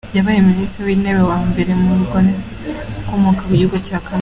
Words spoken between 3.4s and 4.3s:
mu gihugu cya Canada.